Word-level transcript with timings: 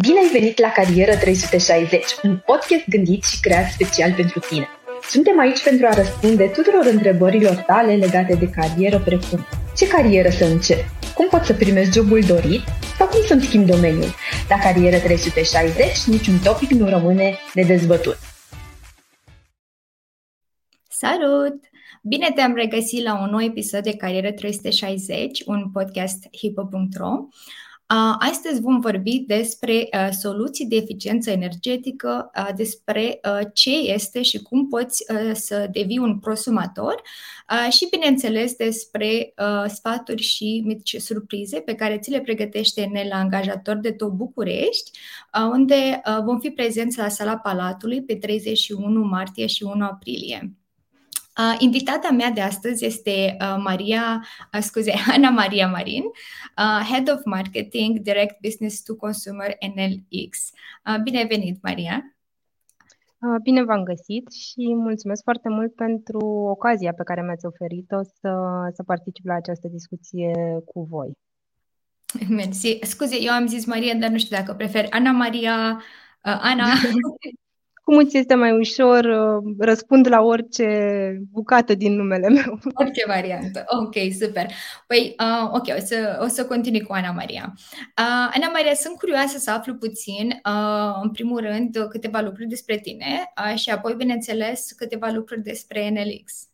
Bine 0.00 0.18
ai 0.18 0.28
venit 0.32 0.58
la 0.58 0.68
Carieră 0.68 1.16
360, 1.16 2.04
un 2.22 2.36
podcast 2.46 2.88
gândit 2.88 3.22
și 3.24 3.40
creat 3.40 3.70
special 3.70 4.12
pentru 4.12 4.38
tine. 4.38 4.68
Suntem 5.08 5.38
aici 5.38 5.62
pentru 5.62 5.86
a 5.86 5.94
răspunde 5.94 6.44
tuturor 6.46 6.86
întrebărilor 6.86 7.54
tale 7.54 7.94
legate 7.94 8.34
de 8.34 8.50
carieră, 8.50 8.98
precum 8.98 9.46
ce 9.76 9.88
carieră 9.88 10.28
să 10.28 10.44
încep, 10.44 10.84
cum 11.14 11.28
pot 11.28 11.44
să 11.44 11.54
primesc 11.54 11.92
jobul 11.92 12.20
dorit 12.20 12.60
sau 12.96 13.06
cum 13.06 13.20
să-mi 13.26 13.42
schimb 13.42 13.66
domeniul. 13.66 14.14
La 14.48 14.58
Carieră 14.58 14.98
360, 14.98 16.04
niciun 16.06 16.38
topic 16.38 16.70
nu 16.70 16.88
rămâne 16.88 17.38
de 17.54 17.62
dezbătut. 17.62 18.18
Salut! 20.88 21.56
Bine 22.02 22.32
te-am 22.34 22.54
regăsit 22.54 23.02
la 23.02 23.20
un 23.22 23.30
nou 23.30 23.40
episod 23.40 23.82
de 23.82 23.96
Carieră 23.96 24.32
360, 24.32 25.42
un 25.46 25.70
podcast 25.72 26.26
hipo.ro. 26.30 27.10
Astăzi 28.18 28.60
vom 28.60 28.80
vorbi 28.80 29.24
despre 29.26 29.88
soluții 30.20 30.66
de 30.66 30.76
eficiență 30.76 31.30
energetică, 31.30 32.30
despre 32.56 33.20
ce 33.52 33.70
este 33.70 34.22
și 34.22 34.42
cum 34.42 34.68
poți 34.68 35.04
să 35.32 35.68
devii 35.72 35.98
un 35.98 36.18
prosumator 36.18 37.02
și, 37.70 37.88
bineînțeles, 37.90 38.54
despre 38.54 39.34
sfaturi 39.66 40.22
și 40.22 40.62
mici 40.66 40.96
surprize 40.96 41.60
pe 41.60 41.74
care 41.74 41.98
ți 41.98 42.10
le 42.10 42.20
pregătește 42.20 42.80
Enel 42.80 43.08
la 43.08 43.16
angajator 43.16 43.76
de 43.76 43.92
tot 43.92 44.12
București, 44.12 44.90
unde 45.52 46.00
vom 46.24 46.38
fi 46.38 46.50
prezenți 46.50 46.98
la 46.98 47.08
Sala 47.08 47.36
Palatului 47.36 48.02
pe 48.02 48.16
31 48.16 49.00
martie 49.04 49.46
și 49.46 49.62
1 49.62 49.84
aprilie. 49.84 50.57
Uh, 51.38 51.54
invitata 51.58 52.10
mea 52.10 52.30
de 52.30 52.40
astăzi 52.40 52.84
este 52.84 53.36
uh, 53.40 53.56
Maria, 53.58 54.24
uh, 54.54 54.60
scuze, 54.60 54.92
Ana 55.14 55.30
Maria 55.30 55.68
Marin, 55.68 56.02
uh, 56.04 56.86
Head 56.90 57.10
of 57.10 57.24
Marketing 57.24 57.98
Direct 57.98 58.40
Business 58.40 58.82
to 58.82 58.94
Consumer 58.94 59.56
NLX. 59.74 60.50
Uh, 60.86 61.02
bine 61.02 61.18
ai 61.18 61.26
venit, 61.26 61.62
Maria! 61.62 62.16
Uh, 63.18 63.40
bine 63.42 63.64
v-am 63.64 63.82
găsit 63.82 64.32
și 64.32 64.74
mulțumesc 64.74 65.22
foarte 65.22 65.48
mult 65.48 65.74
pentru 65.74 66.18
ocazia 66.26 66.92
pe 66.92 67.02
care 67.02 67.22
mi-ați 67.22 67.46
oferit-o 67.46 68.02
să, 68.02 68.32
să 68.74 68.82
particip 68.82 69.24
la 69.24 69.34
această 69.34 69.68
discuție 69.68 70.32
cu 70.64 70.82
voi. 70.82 71.12
Mersi. 72.28 72.78
Scuze, 72.82 73.16
eu 73.20 73.32
am 73.32 73.46
zis 73.46 73.66
Maria, 73.66 73.94
dar 73.94 74.10
nu 74.10 74.18
știu 74.18 74.36
dacă 74.36 74.54
prefer 74.54 74.86
Ana 74.90 75.10
Maria, 75.10 75.82
uh, 76.24 76.38
Ana. 76.40 76.66
cum 77.88 77.96
îți 77.96 78.16
este 78.16 78.34
mai 78.34 78.58
ușor, 78.58 79.04
uh, 79.04 79.54
răspund 79.58 80.08
la 80.08 80.20
orice 80.20 80.66
bucată 81.30 81.74
din 81.74 81.94
numele 81.94 82.28
meu. 82.28 82.58
Orice 82.82 83.04
variantă. 83.06 83.64
Ok, 83.66 83.94
super. 84.20 84.46
Păi, 84.86 85.14
uh, 85.18 85.50
ok, 85.52 85.66
o 85.76 85.80
să, 85.84 86.18
o 86.22 86.26
să 86.26 86.46
continui 86.46 86.82
cu 86.82 86.92
Ana 86.92 87.10
Maria. 87.10 87.52
Uh, 87.56 88.30
Ana 88.34 88.48
Maria, 88.52 88.74
sunt 88.74 88.96
curioasă 88.96 89.38
să 89.38 89.50
aflu 89.50 89.74
puțin, 89.74 90.28
uh, 90.28 90.98
în 91.02 91.10
primul 91.10 91.40
rând, 91.40 91.86
câteva 91.88 92.20
lucruri 92.20 92.48
despre 92.48 92.78
tine 92.78 93.32
uh, 93.50 93.58
și 93.58 93.70
apoi, 93.70 93.94
bineînțeles, 93.94 94.72
câteva 94.72 95.10
lucruri 95.10 95.42
despre 95.42 95.88
NLX. 95.88 96.48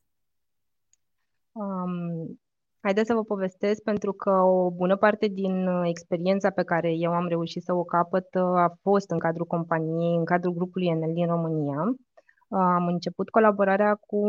Um, 1.52 2.38
Haideți 2.84 3.06
să 3.06 3.14
vă 3.14 3.22
povestesc 3.22 3.82
pentru 3.82 4.12
că 4.12 4.30
o 4.30 4.70
bună 4.70 4.96
parte 4.96 5.26
din 5.26 5.66
uh, 5.66 5.82
experiența 5.84 6.50
pe 6.50 6.62
care 6.62 6.92
eu 6.96 7.12
am 7.12 7.26
reușit 7.28 7.62
să 7.62 7.72
o 7.72 7.84
capăt 7.84 8.26
uh, 8.34 8.42
a 8.42 8.78
fost 8.82 9.10
în 9.10 9.18
cadrul 9.18 9.46
companiei, 9.46 10.16
în 10.16 10.24
cadrul 10.24 10.52
grupului 10.52 10.86
Enel 10.86 11.12
din 11.12 11.26
România. 11.26 11.80
Uh, 11.82 12.58
am 12.78 12.86
început 12.86 13.28
colaborarea 13.28 13.94
cu 13.94 14.22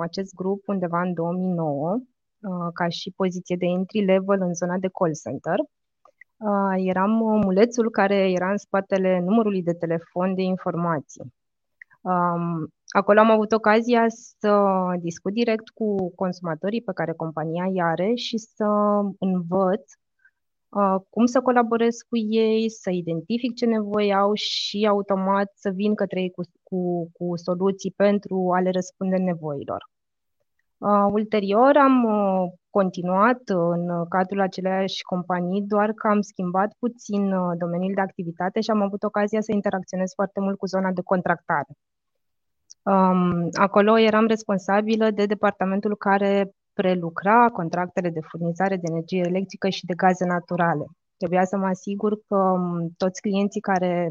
acest 0.00 0.34
grup 0.34 0.62
undeva 0.66 1.00
în 1.00 1.14
2009, 1.14 1.98
ca 2.74 2.88
și 2.88 3.12
poziție 3.16 3.56
de 3.58 3.66
entry 3.66 4.04
level 4.04 4.40
în 4.40 4.54
zona 4.54 4.76
de 4.78 4.88
call 4.98 5.12
center. 5.24 5.58
Eram 6.76 7.10
mulețul 7.44 7.90
care 7.90 8.30
era 8.30 8.50
în 8.50 8.56
spatele 8.56 9.20
numărului 9.20 9.62
de 9.62 9.72
telefon 9.72 10.34
de 10.34 10.42
informații. 10.42 11.32
Acolo 12.96 13.20
am 13.20 13.30
avut 13.30 13.52
ocazia 13.52 14.04
să 14.08 14.62
discut 15.00 15.32
direct 15.32 15.68
cu 15.68 16.14
consumatorii 16.14 16.82
pe 16.82 16.92
care 16.92 17.12
compania 17.12 17.64
îi 17.64 17.82
are 17.82 18.14
și 18.14 18.38
să 18.38 18.66
învăț 19.18 19.92
uh, 20.68 20.96
cum 21.10 21.26
să 21.26 21.40
colaborez 21.40 21.96
cu 22.08 22.16
ei, 22.16 22.70
să 22.70 22.90
identific 22.90 23.54
ce 23.54 23.66
nevoie 23.66 24.14
au 24.14 24.34
și 24.34 24.86
automat 24.88 25.52
să 25.54 25.70
vin 25.70 25.94
către 25.94 26.20
ei 26.20 26.30
cu, 26.30 26.42
cu, 26.62 27.10
cu 27.12 27.36
soluții 27.36 27.92
pentru 27.96 28.52
a 28.54 28.60
le 28.60 28.70
răspunde 28.70 29.16
nevoilor. 29.16 29.88
Uh, 30.78 31.06
ulterior 31.12 31.76
am 31.76 32.04
uh, 32.04 32.52
continuat 32.70 33.40
în 33.46 34.08
cadrul 34.08 34.40
aceleași 34.40 35.02
companii, 35.02 35.62
doar 35.62 35.92
că 35.92 36.08
am 36.08 36.20
schimbat 36.20 36.72
puțin 36.78 37.32
uh, 37.32 37.52
domeniul 37.58 37.94
de 37.94 38.00
activitate 38.00 38.60
și 38.60 38.70
am 38.70 38.82
avut 38.82 39.02
ocazia 39.02 39.40
să 39.40 39.52
interacționez 39.52 40.12
foarte 40.14 40.40
mult 40.40 40.56
cu 40.58 40.66
zona 40.66 40.92
de 40.92 41.00
contractare. 41.04 41.72
Um, 42.90 43.48
acolo 43.52 43.98
eram 43.98 44.26
responsabilă 44.26 45.10
de 45.10 45.26
departamentul 45.26 45.96
care 45.96 46.54
prelucra 46.72 47.48
contractele 47.48 48.10
de 48.10 48.20
furnizare 48.20 48.76
de 48.76 48.86
energie 48.90 49.22
electrică 49.26 49.68
și 49.68 49.86
de 49.86 49.94
gaze 49.94 50.24
naturale. 50.24 50.84
Trebuia 51.16 51.44
să 51.44 51.56
mă 51.56 51.66
asigur 51.66 52.18
că 52.26 52.36
um, 52.36 52.88
toți 52.96 53.20
clienții 53.20 53.60
care 53.60 54.08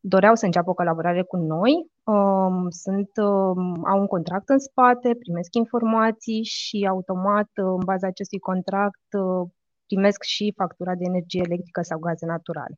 doreau 0.00 0.34
să 0.34 0.44
înceapă 0.44 0.70
o 0.70 0.74
colaborare 0.74 1.22
cu 1.22 1.36
noi 1.36 1.72
um, 2.04 2.70
sunt, 2.70 3.10
um, 3.16 3.86
au 3.86 4.00
un 4.00 4.06
contract 4.06 4.48
în 4.48 4.58
spate, 4.58 5.14
primesc 5.18 5.54
informații 5.54 6.44
și 6.44 6.86
automat, 6.90 7.48
în 7.54 7.84
baza 7.84 8.06
acestui 8.06 8.38
contract, 8.38 9.06
uh, 9.12 9.48
primesc 9.86 10.22
și 10.22 10.52
factura 10.56 10.94
de 10.94 11.04
energie 11.04 11.42
electrică 11.44 11.82
sau 11.82 11.98
gaze 11.98 12.26
naturale. 12.26 12.74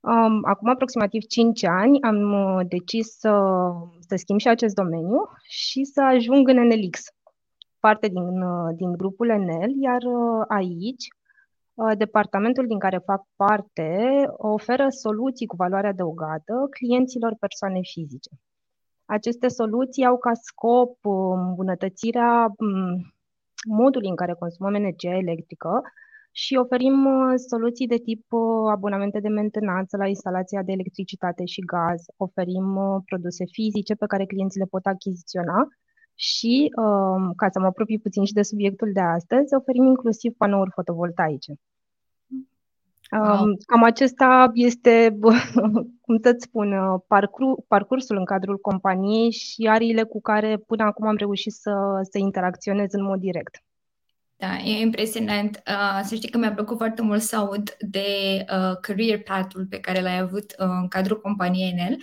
Um, 0.00 0.40
acum 0.44 0.68
aproximativ 0.68 1.22
5 1.22 1.64
ani 1.64 2.02
am 2.02 2.32
uh, 2.32 2.66
decis 2.68 3.18
să, 3.18 3.42
să 4.08 4.16
schimb 4.16 4.38
și 4.38 4.48
acest 4.48 4.74
domeniu 4.74 5.28
și 5.42 5.84
să 5.84 6.02
ajung 6.02 6.48
în 6.48 6.66
NLX, 6.66 7.00
parte 7.80 8.08
din, 8.08 8.42
uh, 8.42 8.74
din 8.76 8.92
grupul 8.92 9.26
NL, 9.26 9.82
iar 9.82 10.02
uh, 10.02 10.44
aici 10.48 11.08
departamentul 11.96 12.66
din 12.66 12.78
care 12.78 12.98
fac 12.98 13.26
parte 13.36 14.24
oferă 14.36 14.88
soluții 14.88 15.46
cu 15.46 15.56
valoare 15.56 15.86
adăugată 15.86 16.66
clienților 16.70 17.36
persoane 17.38 17.80
fizice. 17.82 18.30
Aceste 19.04 19.48
soluții 19.48 20.04
au 20.04 20.18
ca 20.18 20.32
scop 20.34 20.98
îmbunătățirea 21.34 22.46
mm, 22.58 23.14
modului 23.68 24.08
în 24.08 24.16
care 24.16 24.32
consumăm 24.38 24.74
energia 24.74 25.14
electrică, 25.16 25.82
și 26.32 26.56
oferim 26.56 27.06
uh, 27.06 27.34
soluții 27.48 27.86
de 27.86 27.96
tip 27.96 28.32
uh, 28.32 28.70
abonamente 28.70 29.20
de 29.20 29.28
mentenanță 29.28 29.96
la 29.96 30.06
instalația 30.06 30.62
de 30.62 30.72
electricitate 30.72 31.44
și 31.44 31.60
gaz, 31.60 32.04
oferim 32.16 32.76
uh, 32.76 33.02
produse 33.04 33.44
fizice 33.44 33.94
pe 33.94 34.06
care 34.06 34.24
clienții 34.26 34.60
le 34.60 34.66
pot 34.66 34.86
achiziționa 34.86 35.68
și, 36.14 36.72
um, 36.76 37.32
ca 37.32 37.48
să 37.50 37.60
mă 37.60 37.66
apropii 37.66 37.98
puțin 37.98 38.24
și 38.24 38.32
de 38.32 38.42
subiectul 38.42 38.90
de 38.92 39.00
astăzi, 39.00 39.54
oferim 39.54 39.84
inclusiv 39.84 40.32
panouri 40.36 40.70
fotovoltaice. 40.74 41.52
Wow. 43.10 43.42
Um, 43.42 43.56
cam 43.66 43.82
acesta 43.82 44.50
este, 44.54 45.18
cum 46.04 46.18
să-ți 46.22 46.44
spun, 46.44 46.74
parcursul 47.68 48.16
în 48.16 48.24
cadrul 48.24 48.58
companiei 48.58 49.30
și 49.30 49.68
ariile 49.70 50.02
cu 50.02 50.20
care 50.20 50.56
până 50.66 50.84
acum 50.84 51.06
am 51.06 51.16
reușit 51.16 51.52
să, 51.52 52.00
să 52.10 52.18
interacționez 52.18 52.92
în 52.92 53.02
mod 53.04 53.20
direct. 53.20 53.62
Da, 54.40 54.56
e 54.64 54.80
impresionant. 54.80 55.62
Uh, 55.66 56.00
să 56.04 56.14
știi 56.14 56.30
că 56.30 56.38
mi-a 56.38 56.52
plăcut 56.52 56.76
foarte 56.76 57.02
mult 57.02 57.22
să 57.22 57.36
aud 57.36 57.76
de 57.78 58.06
uh, 58.52 58.76
career 58.80 59.22
path-ul 59.22 59.66
pe 59.70 59.78
care 59.80 60.00
l-ai 60.00 60.18
avut 60.18 60.54
uh, 60.58 60.66
în 60.80 60.88
cadrul 60.88 61.20
companiei 61.20 61.70
Enel, 61.70 61.96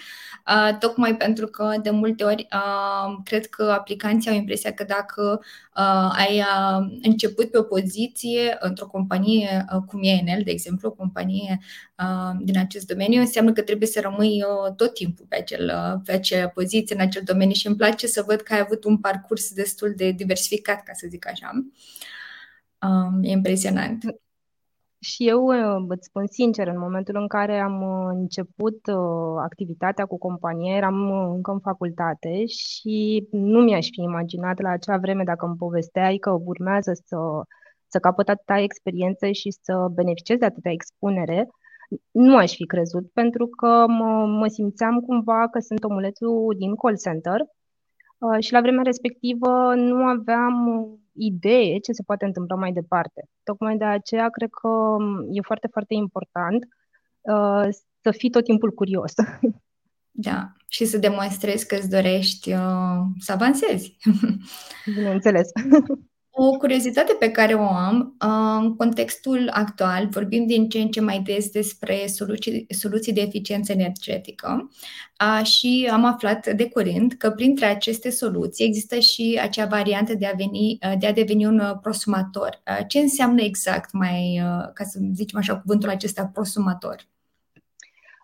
uh, 0.48 0.78
tocmai 0.80 1.16
pentru 1.16 1.48
că 1.48 1.76
de 1.82 1.90
multe 1.90 2.24
ori 2.24 2.48
uh, 2.54 3.18
cred 3.24 3.46
că 3.46 3.64
aplicanții 3.64 4.30
au 4.30 4.36
impresia 4.36 4.74
că 4.74 4.84
dacă 4.84 5.40
uh, 5.78 6.16
ai 6.18 6.40
uh, 6.40 6.98
început 7.02 7.52
pe 7.52 7.58
o 7.58 7.62
poziție 7.62 8.58
într-o 8.60 8.88
companie 8.88 9.66
uh, 9.74 9.82
cum 9.88 10.00
e 10.04 10.10
Enel, 10.10 10.42
de 10.44 10.52
exemplu, 10.52 10.88
o 10.88 10.92
companie 10.92 11.60
uh, 12.00 12.38
din 12.42 12.58
acest 12.58 12.88
domeniu, 12.88 13.20
înseamnă 13.20 13.52
că 13.52 13.62
trebuie 13.62 13.88
să 13.88 14.00
rămâi 14.02 14.44
uh, 14.44 14.74
tot 14.76 14.94
timpul 14.94 15.26
pe, 15.30 15.36
acel, 15.36 15.72
uh, 15.76 16.02
pe 16.06 16.12
acea 16.12 16.48
poziție 16.48 16.96
în 16.96 17.02
acel 17.02 17.22
domeniu 17.26 17.54
și 17.54 17.68
îmi 17.68 17.76
place 17.76 18.08
să 18.08 18.24
văd 18.28 18.42
că 18.42 18.54
ai 18.54 18.60
avut 18.60 18.84
un 18.84 18.98
parcurs 18.98 19.54
destul 19.54 19.94
de 19.96 20.12
diversificat, 20.12 20.84
ca 20.84 20.92
să 20.94 21.08
zic 21.10 21.28
așa. 21.28 21.52
Um, 22.82 23.24
e 23.24 23.32
impresionant. 23.32 24.04
Și 25.00 25.28
eu 25.28 25.46
uh, 25.46 25.86
îți 25.88 26.06
spun 26.06 26.28
sincer, 26.28 26.68
în 26.68 26.80
momentul 26.80 27.16
în 27.16 27.28
care 27.28 27.60
am 27.60 27.82
uh, 27.82 28.10
început 28.14 28.88
uh, 28.88 29.42
activitatea 29.44 30.06
cu 30.06 30.18
companie, 30.18 30.76
eram 30.76 31.12
încă 31.34 31.52
în 31.52 31.60
facultate 31.60 32.46
și 32.46 33.28
nu 33.32 33.60
mi-aș 33.60 33.88
fi 33.92 34.02
imaginat 34.02 34.62
la 34.62 34.70
acea 34.70 34.98
vreme, 34.98 35.24
dacă 35.24 35.46
îmi 35.46 35.56
povesteai 35.56 36.18
că 36.18 36.32
urmează 36.32 36.92
să, 37.06 37.18
să 37.88 38.00
capăt 38.00 38.30
atâta 38.30 38.60
experiență 38.60 39.32
și 39.32 39.52
să 39.62 39.88
beneficiez 39.94 40.38
de 40.38 40.46
atâta 40.46 40.70
expunere, 40.70 41.48
nu 42.12 42.38
aș 42.38 42.56
fi 42.56 42.66
crezut, 42.66 43.12
pentru 43.12 43.48
că 43.48 43.86
mă, 43.88 44.26
mă 44.26 44.48
simțeam 44.48 45.00
cumva 45.00 45.48
că 45.52 45.60
sunt 45.60 45.84
omulețul 45.84 46.56
din 46.58 46.76
call 46.76 46.98
center 46.98 47.42
și 48.40 48.52
la 48.52 48.62
vremea 48.62 48.82
respectivă 48.84 49.74
nu 49.76 50.04
aveam 50.04 50.54
idee 51.18 51.80
ce 51.80 51.92
se 51.92 52.04
poate 52.04 52.26
întâmpla 52.26 52.56
mai 52.56 52.72
departe. 52.72 53.30
Tocmai 53.44 53.78
de 53.78 53.84
aceea 53.84 54.30
cred 54.30 54.50
că 54.62 54.96
e 55.32 55.42
foarte, 55.42 55.68
foarte 55.72 55.94
important 55.94 56.68
uh, 57.22 57.68
să 58.02 58.12
fii 58.12 58.30
tot 58.30 58.44
timpul 58.44 58.72
curios. 58.72 59.14
Da, 60.20 60.52
și 60.68 60.86
să 60.86 60.98
demonstrezi 60.98 61.68
că 61.68 61.76
îți 61.76 61.90
dorești 61.90 62.52
uh, 62.52 63.00
să 63.20 63.32
avansezi. 63.32 63.98
Bineînțeles. 64.96 65.50
O 66.40 66.58
curiozitate 66.58 67.16
pe 67.20 67.32
care 67.32 67.54
o 67.54 67.68
am, 67.68 68.16
uh, 68.22 68.64
în 68.64 68.76
contextul 68.76 69.50
actual, 69.54 70.08
vorbim 70.08 70.46
din 70.46 70.70
ce 70.70 70.80
în 70.80 70.88
ce 70.88 71.02
mai 71.02 71.20
des 71.20 71.50
despre 71.50 72.08
soluții, 72.08 72.66
soluții 72.70 73.14
de 73.14 73.22
eficiență 73.22 73.72
energetică 73.72 74.70
uh, 75.22 75.46
și 75.46 75.90
am 75.92 76.06
aflat 76.06 76.54
de 76.54 76.70
curând 76.70 77.14
că 77.14 77.32
printre 77.32 77.66
aceste 77.66 78.10
soluții 78.10 78.66
există 78.66 79.00
și 79.00 79.40
acea 79.42 79.66
variantă 79.66 80.14
de 80.14 80.26
a, 80.26 80.32
veni, 80.36 80.78
uh, 80.82 80.94
de 81.00 81.08
a 81.08 81.14
deveni 81.14 81.46
un 81.46 81.62
prosumator. 81.82 82.62
Ce 82.88 83.00
înseamnă 83.00 83.42
exact 83.42 83.92
mai, 83.94 84.42
ca 84.74 84.84
să 84.84 85.00
zicem 85.14 85.40
așa, 85.40 85.58
cuvântul 85.58 85.90
acesta 85.90 86.26
prosumator? 86.34 87.08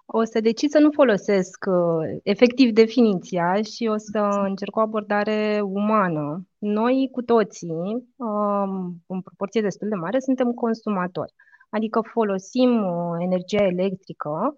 O 0.05 0.23
să 0.23 0.39
decid 0.39 0.69
să 0.69 0.79
nu 0.79 0.91
folosesc 0.91 1.65
uh, 1.67 2.19
efectiv 2.23 2.71
definiția 2.71 3.61
și 3.61 3.87
o 3.87 3.97
să 3.97 4.19
încerc 4.47 4.75
o 4.75 4.79
abordare 4.79 5.61
umană. 5.63 6.47
Noi 6.57 7.09
cu 7.11 7.21
toții, 7.21 8.13
um, 8.15 9.01
în 9.07 9.21
proporție 9.21 9.61
destul 9.61 9.89
de 9.89 9.95
mare, 9.95 10.19
suntem 10.19 10.51
consumatori. 10.51 11.33
Adică 11.69 12.01
folosim 12.01 12.83
uh, 12.83 13.15
energia 13.19 13.63
electrică 13.63 14.53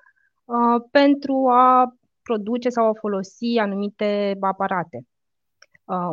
uh, 0.45 0.83
pentru 0.91 1.47
a 1.49 1.95
produce 2.21 2.69
sau 2.69 2.87
a 2.87 2.93
folosi 2.93 3.57
anumite 3.59 4.37
aparate. 4.39 5.05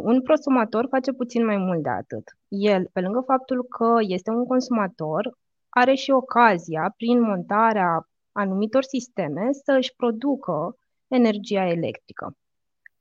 Un 0.02 0.22
prosumator 0.22 0.86
face 0.90 1.12
puțin 1.12 1.44
mai 1.44 1.56
mult 1.56 1.82
de 1.82 1.88
atât. 1.88 2.36
El, 2.48 2.88
pe 2.92 3.00
lângă 3.00 3.22
faptul 3.26 3.66
că 3.68 3.94
este 4.00 4.30
un 4.30 4.46
consumator, 4.46 5.38
are 5.68 5.94
și 5.94 6.10
ocazia, 6.10 6.94
prin 6.96 7.20
montarea 7.20 8.06
anumitor 8.32 8.82
sisteme 8.82 9.48
să 9.52 9.72
își 9.72 9.94
producă 9.96 10.76
energia 11.08 11.66
electrică. 11.66 12.36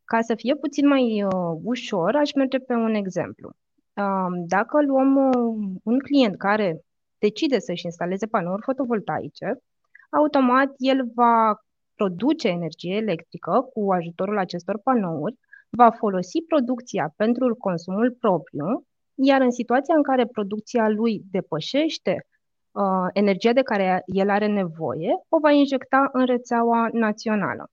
Ca 0.04 0.22
să 0.22 0.36
fie 0.36 0.56
puțin 0.56 0.88
mai 0.88 1.24
uh, 1.24 1.60
ușor, 1.64 2.16
aș 2.16 2.34
merge 2.34 2.58
pe 2.58 2.74
un 2.74 2.94
exemplu. 2.94 3.52
Uh, 3.94 4.44
dacă 4.48 4.82
luăm 4.82 5.16
uh, 5.16 5.80
un 5.84 6.00
client 6.00 6.38
care 6.38 6.82
decide 7.18 7.60
să-și 7.60 7.86
instaleze 7.86 8.26
panouri 8.26 8.62
fotovoltaice, 8.62 9.62
automat 10.10 10.70
el 10.78 11.12
va 11.16 11.56
produce 11.96 12.48
energie 12.48 12.96
electrică 12.96 13.70
cu 13.74 13.92
ajutorul 13.92 14.38
acestor 14.38 14.80
panouri, 14.84 15.40
va 15.70 15.90
folosi 15.92 16.42
producția 16.48 17.14
pentru 17.16 17.56
consumul 17.56 18.12
propriu, 18.20 18.86
iar 19.16 19.42
în 19.42 19.52
situația 19.52 19.96
în 19.96 20.04
care 20.04 20.26
producția 20.26 20.90
lui 20.90 21.22
depășește 21.32 22.26
uh, 22.72 23.08
energia 23.14 23.54
de 23.54 23.62
care 23.62 24.04
el 24.06 24.30
are 24.30 24.48
nevoie, 24.48 25.10
o 25.30 25.40
va 25.40 25.52
injecta 25.52 26.10
în 26.12 26.26
rețeaua 26.26 26.90
națională. 26.92 27.70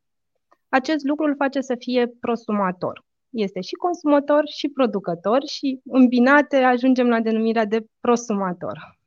Acest 0.68 1.04
lucru 1.04 1.26
îl 1.26 1.34
face 1.36 1.60
să 1.60 1.74
fie 1.78 2.06
prosumator. 2.20 3.04
Este 3.30 3.60
și 3.60 3.74
consumator 3.74 4.42
și 4.46 4.68
producător 4.68 5.42
și 5.46 5.80
îmbinate 5.84 6.56
ajungem 6.56 7.08
la 7.08 7.20
denumirea 7.20 7.64
de 7.64 7.84
prosumator. 8.00 8.98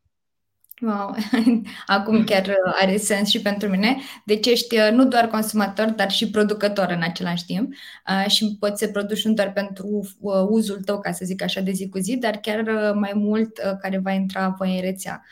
Wow. 0.82 1.16
Acum 1.86 2.24
chiar 2.24 2.56
are 2.82 2.98
sens 2.98 3.30
și 3.30 3.42
pentru 3.42 3.70
mine. 3.70 3.98
Deci 4.26 4.46
ești 4.46 4.78
uh, 4.78 4.90
nu 4.92 5.06
doar 5.06 5.28
consumator, 5.28 5.90
dar 5.90 6.12
și 6.12 6.30
producător 6.30 6.90
în 6.90 7.02
același 7.02 7.46
timp 7.46 7.74
uh, 7.74 8.32
și 8.32 8.56
poți 8.60 8.84
să 8.84 8.92
produci 8.92 9.26
nu 9.26 9.34
doar 9.34 9.54
pentru 9.54 10.10
uh, 10.20 10.34
uzul 10.50 10.82
tău, 10.86 11.00
ca 11.00 11.12
să 11.12 11.26
zic 11.26 11.42
așa, 11.42 11.62
de 11.62 11.72
zi 11.72 11.90
cu 11.90 11.98
zi, 11.98 12.18
dar 12.18 12.38
chiar 12.38 12.92
mai 12.94 13.12
mult 13.16 13.58
care 13.82 13.98
va 13.98 14.12
intra 14.12 14.44
apoi 14.44 14.76
în 14.76 14.82
rețea. 14.82 15.24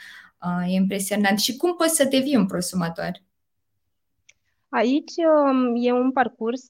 E 0.67 0.73
impresionant. 0.73 1.39
Și 1.39 1.57
cum 1.57 1.75
poți 1.75 1.95
să 1.95 2.03
devii 2.03 2.35
un 2.35 2.45
prosumator? 2.45 3.11
Aici 4.69 5.11
um, 5.17 5.75
e 5.75 5.91
un 5.91 6.11
parcurs, 6.11 6.69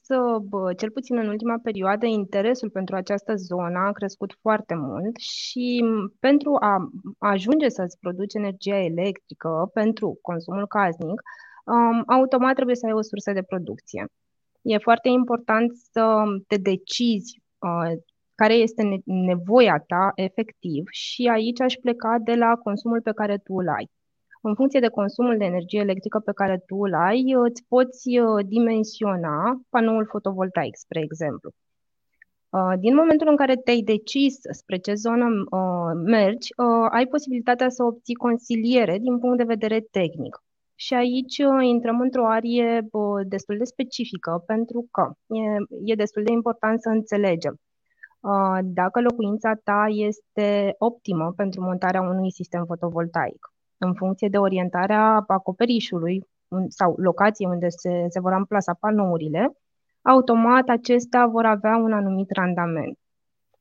cel 0.76 0.90
puțin 0.90 1.16
în 1.16 1.28
ultima 1.28 1.58
perioadă, 1.62 2.06
interesul 2.06 2.70
pentru 2.70 2.96
această 2.96 3.34
zonă 3.34 3.78
a 3.78 3.92
crescut 3.92 4.38
foarte 4.40 4.74
mult 4.74 5.16
și 5.16 5.84
pentru 6.18 6.56
a 6.60 6.90
ajunge 7.18 7.68
să-ți 7.68 7.98
produci 7.98 8.34
energia 8.34 8.76
electrică 8.76 9.70
pentru 9.74 10.18
consumul 10.22 10.66
casnic, 10.66 11.20
um, 11.64 12.02
automat 12.06 12.54
trebuie 12.54 12.76
să 12.76 12.86
ai 12.86 12.92
o 12.92 13.02
sursă 13.02 13.32
de 13.32 13.42
producție. 13.42 14.04
E 14.62 14.78
foarte 14.78 15.08
important 15.08 15.76
să 15.92 16.22
te 16.46 16.56
decizi 16.56 17.42
uh, 17.58 17.92
care 18.40 18.54
este 18.54 18.82
nevoia 19.04 19.84
ta 19.86 20.12
efectiv 20.14 20.84
și 20.90 21.28
aici 21.32 21.60
aș 21.60 21.74
pleca 21.74 22.16
de 22.24 22.34
la 22.34 22.56
consumul 22.56 23.00
pe 23.00 23.12
care 23.12 23.36
tu 23.36 23.54
îl 23.54 23.68
ai. 23.68 23.86
În 24.42 24.54
funcție 24.54 24.80
de 24.80 24.88
consumul 24.88 25.36
de 25.38 25.44
energie 25.44 25.80
electrică 25.80 26.18
pe 26.18 26.32
care 26.32 26.62
tu 26.66 26.76
îl 26.76 26.94
ai, 26.94 27.22
îți 27.48 27.64
poți 27.68 28.18
uh, 28.18 28.46
dimensiona 28.46 29.60
panoul 29.68 30.06
fotovoltaic, 30.06 30.76
spre 30.76 31.00
exemplu. 31.00 31.50
Uh, 32.50 32.72
din 32.78 32.94
momentul 32.94 33.28
în 33.28 33.36
care 33.36 33.54
te-ai 33.56 33.80
decis 33.80 34.34
spre 34.50 34.76
ce 34.76 34.94
zonă 34.94 35.26
uh, 35.50 35.92
mergi, 36.04 36.48
ai 36.90 37.06
posibilitatea 37.06 37.68
să 37.68 37.82
obții 37.82 38.14
consiliere 38.14 38.98
din 38.98 39.18
punct 39.18 39.36
de 39.36 39.52
vedere 39.54 39.80
tehnic. 39.90 40.34
Și 40.74 40.94
aici 40.94 41.36
intrăm 41.62 42.00
într-o 42.00 42.26
arie 42.26 42.88
destul 43.26 43.56
de 43.58 43.64
specifică, 43.64 44.42
pentru 44.46 44.88
că 44.90 45.10
e, 45.34 45.42
e 45.84 45.94
destul 45.94 46.22
de 46.22 46.32
important 46.32 46.80
să 46.80 46.88
înțelegem 46.88 47.54
dacă 48.62 49.00
locuința 49.00 49.54
ta 49.64 49.84
este 49.88 50.74
optimă 50.78 51.32
pentru 51.36 51.62
montarea 51.62 52.00
unui 52.00 52.32
sistem 52.32 52.64
fotovoltaic, 52.64 53.52
în 53.78 53.94
funcție 53.94 54.28
de 54.28 54.38
orientarea 54.38 55.24
acoperișului 55.26 56.26
sau 56.68 56.94
locației 56.96 57.48
unde 57.48 57.68
se, 57.68 58.06
se 58.08 58.20
vor 58.20 58.32
amplasa 58.32 58.74
panourile, 58.80 59.52
automat 60.02 60.68
acestea 60.68 61.26
vor 61.26 61.44
avea 61.44 61.76
un 61.76 61.92
anumit 61.92 62.30
randament. 62.30 62.98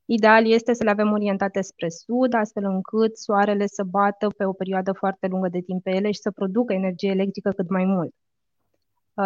Ideal 0.06 0.46
este 0.46 0.74
să 0.74 0.84
le 0.84 0.90
avem 0.90 1.12
orientate 1.12 1.62
spre 1.62 1.90
sud, 1.90 2.34
astfel 2.34 2.64
încât 2.64 3.18
soarele 3.18 3.66
să 3.66 3.84
bată 3.84 4.28
pe 4.38 4.46
o 4.46 4.54
perioadă 4.54 4.92
foarte 4.92 5.28
lungă 5.28 5.48
de 5.48 5.60
timp 5.60 5.84
pe 5.84 5.90
ele 5.90 6.12
și 6.12 6.22
să 6.22 6.32
producă 6.32 6.74
energie 6.74 7.10
electrică 7.10 7.50
cât 7.50 7.70
mai 7.70 7.86
mult. 7.86 8.14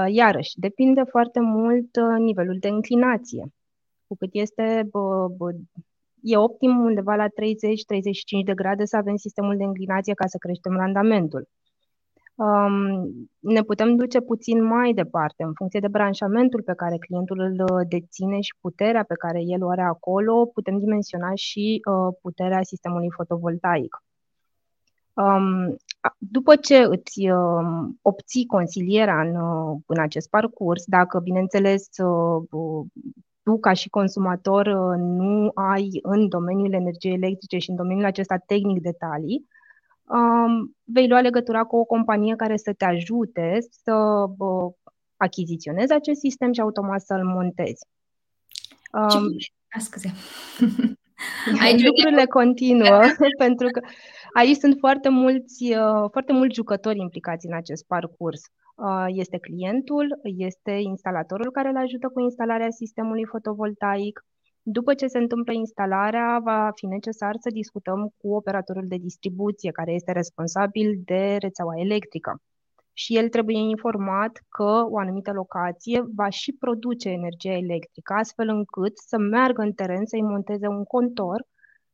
Iarăși, 0.07 0.59
depinde 0.59 1.03
foarte 1.03 1.39
mult 1.39 1.89
nivelul 2.18 2.57
de 2.59 2.68
înclinație 2.68 3.53
cu 4.07 4.15
cât 4.15 4.29
este, 4.31 4.88
bă, 4.91 5.27
bă, 5.38 5.51
e 6.21 6.38
optim 6.38 6.79
undeva 6.79 7.15
la 7.15 7.27
30-35 7.27 7.29
de 8.45 8.53
grade 8.53 8.85
să 8.85 8.97
avem 8.97 9.15
sistemul 9.15 9.57
de 9.57 9.63
înclinație 9.63 10.13
ca 10.13 10.27
să 10.27 10.38
creștem 10.38 10.77
randamentul. 10.77 11.47
Um, 12.35 13.29
ne 13.39 13.61
putem 13.61 13.95
duce 13.95 14.19
puțin 14.19 14.63
mai 14.63 14.94
departe 14.94 15.44
în 15.44 15.54
funcție 15.54 15.80
de 15.80 15.87
branșamentul 15.87 16.61
pe 16.61 16.73
care 16.73 16.97
clientul 16.97 17.39
îl 17.39 17.85
deține 17.87 18.39
și 18.39 18.56
puterea 18.61 19.04
pe 19.04 19.13
care 19.13 19.42
el 19.42 19.63
o 19.63 19.69
are 19.69 19.81
acolo, 19.81 20.45
putem 20.45 20.80
dimensiona 20.80 21.35
și 21.35 21.81
uh, 21.89 22.16
puterea 22.21 22.63
sistemului 22.63 23.09
fotovoltaic. 23.11 24.04
Um, 25.13 25.75
după 26.18 26.56
ce 26.56 26.78
îți 26.78 27.30
uh, 27.30 27.89
obții 28.01 28.45
consilierea 28.45 29.21
în, 29.21 29.35
uh, 29.35 29.78
în 29.85 29.99
acest 29.99 30.30
parcurs, 30.30 30.83
dacă, 30.85 31.19
bineînțeles, 31.19 31.87
uh, 31.97 32.44
tu, 33.44 33.59
ca 33.59 33.73
și 33.73 33.90
consumator, 33.90 34.66
uh, 34.66 34.97
nu 34.97 35.52
ai 35.54 36.00
în 36.02 36.28
domeniul 36.28 36.73
energiei 36.73 37.14
electrice 37.14 37.57
și 37.57 37.69
în 37.69 37.76
domeniul 37.76 38.06
acesta 38.06 38.38
tehnic 38.45 38.81
detalii, 38.81 39.47
um, 40.04 40.76
vei 40.83 41.07
lua 41.07 41.21
legătura 41.21 41.64
cu 41.64 41.78
o 41.78 41.83
companie 41.83 42.35
care 42.35 42.57
să 42.57 42.73
te 42.73 42.85
ajute 42.85 43.57
să 43.83 44.26
uh, 44.38 44.73
achiziționezi 45.18 45.94
acest 45.94 46.19
sistem 46.19 46.52
și 46.52 46.62
automat 46.62 47.02
să-l 47.02 47.23
montezi. 47.23 47.88
Um, 48.92 49.38
Ce... 49.38 49.80
scuze. 49.80 50.14
Aici 51.64 51.83
lucrurile 51.83 52.26
continuă, 52.26 53.02
pentru 53.45 53.68
că 53.68 53.81
aici 54.33 54.57
sunt 54.57 54.76
foarte 54.80 55.09
mulți, 55.09 55.64
uh, 55.64 56.09
foarte 56.12 56.33
mulți 56.33 56.56
jucători 56.56 57.00
implicați 57.00 57.45
în 57.45 57.54
acest 57.54 57.85
parcurs. 57.85 58.42
Uh, 58.42 58.62
este 59.07 59.37
clientul, 59.37 60.19
este 60.23 60.71
instalatorul 60.71 61.51
care 61.51 61.69
îl 61.69 61.77
ajută 61.77 62.09
cu 62.09 62.19
instalarea 62.19 62.69
sistemului 62.69 63.25
fotovoltaic. 63.25 64.25
După 64.61 64.94
ce 64.94 65.07
se 65.07 65.18
întâmplă 65.18 65.53
instalarea, 65.53 66.39
va 66.44 66.71
fi 66.75 66.85
necesar 66.85 67.35
să 67.39 67.49
discutăm 67.49 68.13
cu 68.18 68.33
operatorul 68.33 68.87
de 68.87 68.97
distribuție, 68.97 69.71
care 69.71 69.92
este 69.94 70.11
responsabil 70.11 71.01
de 71.06 71.37
rețeaua 71.39 71.80
electrică. 71.80 72.42
Și 72.94 73.18
el 73.18 73.30
trebuie 73.30 73.57
informat 73.57 74.39
că 74.49 74.85
o 74.89 74.97
anumită 74.97 75.31
locație 75.31 76.03
va 76.15 76.30
și 76.30 76.51
produce 76.59 77.09
energie 77.09 77.51
electrică, 77.51 78.13
astfel 78.13 78.47
încât 78.47 78.97
să 78.97 79.18
meargă 79.18 79.61
în 79.61 79.71
teren 79.71 80.06
să-i 80.06 80.21
monteze 80.21 80.68
un 80.68 80.83
contor 80.83 81.45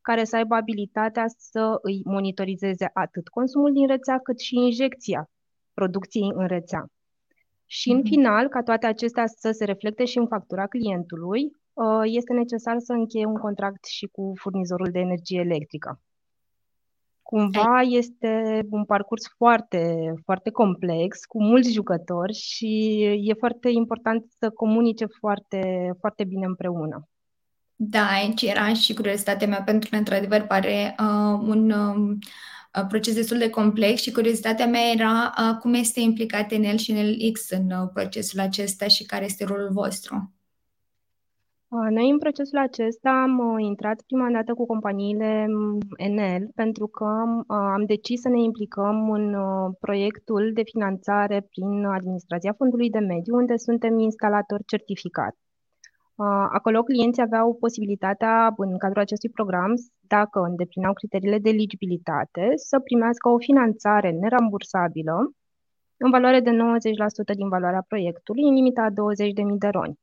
care 0.02 0.24
să 0.24 0.36
aibă 0.36 0.56
abilitatea 0.56 1.26
să 1.38 1.78
îi 1.82 2.02
monitorizeze 2.04 2.90
atât 2.94 3.28
consumul 3.28 3.74
din 3.74 3.88
rețea, 3.88 4.20
cât 4.20 4.40
și 4.40 4.56
injecția 4.56 5.30
producției 5.80 6.32
în 6.34 6.48
rețea. 6.48 6.86
Și 7.66 7.90
în 7.90 7.98
mhm. 7.98 8.08
final, 8.08 8.48
ca 8.48 8.62
toate 8.64 8.86
acestea 8.86 9.26
să 9.28 9.52
se 9.52 9.66
reflecte 9.66 10.06
și 10.06 10.18
în 10.18 10.28
factura 10.28 10.68
clientului, 10.68 11.42
uh, 11.74 12.02
este 12.04 12.34
necesar 12.34 12.76
să 12.80 12.94
încheie 12.94 13.26
un 13.26 13.38
contract 13.38 13.86
și 13.86 14.06
cu 14.06 14.34
furnizorul 14.36 14.90
de 14.92 15.00
energie 15.00 15.40
electrică. 15.40 16.00
Cumva 17.22 17.82
este 17.82 18.62
un 18.70 18.86
parcurs 18.86 19.24
foarte, 19.38 20.14
foarte 20.24 20.50
complex, 20.50 21.26
cu 21.26 21.44
mulți 21.44 21.72
jucători 21.72 22.34
și 22.34 23.02
e 23.24 23.34
foarte 23.34 23.70
important 23.70 24.26
să 24.40 24.50
comunice 24.50 25.06
foarte, 25.20 25.92
foarte 26.00 26.24
bine 26.24 26.46
împreună. 26.46 27.08
Da, 27.76 28.06
aici 28.10 28.42
era 28.42 28.74
și 28.74 28.94
curiozitatea 28.94 29.48
mea 29.48 29.62
pentru 29.62 29.90
că, 29.90 29.96
într-adevăr, 29.96 30.42
pare 30.42 30.96
uh, 31.00 31.40
un 31.48 31.72
uh, 31.72 32.18
proces 32.88 33.16
destul 33.16 33.38
de 33.38 33.50
complex 33.50 34.02
și 34.02 34.12
curiozitatea 34.12 34.68
mea 34.68 34.92
era 34.94 35.34
uh, 35.38 35.58
cum 35.60 35.74
este 35.74 36.00
implicat 36.00 36.52
el 36.52 36.78
și 36.78 37.30
X 37.34 37.50
în 37.50 37.72
uh, 37.72 37.90
procesul 37.94 38.40
acesta 38.40 38.88
și 38.88 39.06
care 39.06 39.26
este 39.26 39.46
rolul 39.46 39.70
vostru. 39.72 40.34
Noi 41.90 42.10
în 42.10 42.18
procesul 42.18 42.58
acesta 42.58 43.10
am 43.10 43.40
uh, 43.40 43.64
intrat 43.64 44.02
prima 44.02 44.30
dată 44.32 44.54
cu 44.54 44.66
companiile 44.66 45.46
Enel 45.98 46.52
pentru 46.56 46.88
că 46.88 47.06
uh, 47.06 47.44
am 47.48 47.84
decis 47.86 48.22
să 48.22 48.30
ne 48.30 48.42
implicăm 48.42 49.12
în 49.12 49.34
uh, 49.34 49.76
proiectul 49.80 50.52
de 50.54 50.62
finanțare 50.64 51.48
prin 51.50 51.86
Administrația 51.86 52.54
Fondului 52.54 52.90
de 52.90 53.00
Mediu, 53.00 53.36
unde 53.36 53.58
suntem 53.58 54.00
instalatori 54.00 54.64
certificat. 54.66 55.36
Acolo 56.52 56.84
clienții 56.84 57.22
aveau 57.22 57.56
posibilitatea, 57.56 58.54
în 58.58 58.78
cadrul 58.78 59.02
acestui 59.02 59.30
program, 59.30 59.74
dacă 60.00 60.40
îndeplineau 60.40 60.94
criteriile 60.94 61.40
de 61.40 61.50
eligibilitate, 61.50 62.52
să 62.56 62.80
primească 62.80 63.30
o 63.30 63.38
finanțare 63.38 64.12
nerambursabilă 64.12 65.32
în 65.98 66.10
valoare 66.10 66.40
de 66.40 66.52
90% 66.52 67.36
din 67.36 67.50
valoarea 67.50 67.86
proiectului, 67.88 68.44
în 68.44 68.54
limita 68.54 68.88
20.000 68.90 68.94
de 69.58 69.68
roni. 69.68 70.00